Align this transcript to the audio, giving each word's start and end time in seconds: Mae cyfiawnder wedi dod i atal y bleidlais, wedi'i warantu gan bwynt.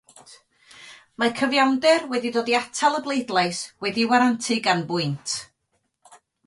Mae 1.23 1.33
cyfiawnder 1.41 2.07
wedi 2.13 2.33
dod 2.39 2.49
i 2.55 2.57
atal 2.63 2.99
y 3.01 3.05
bleidlais, 3.09 3.63
wedi'i 3.87 4.09
warantu 4.15 4.61
gan 4.71 4.87
bwynt. 4.93 5.39